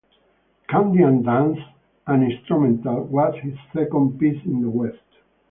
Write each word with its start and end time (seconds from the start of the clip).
"Kandyan 0.67 1.21
Dance", 1.23 1.59
an 2.07 2.23
instrumental, 2.23 3.03
was 3.03 3.35
his 3.43 3.55
second 3.71 4.17
piece 4.17 4.43
in 4.45 4.63
the 4.63 4.69
West. 4.71 4.97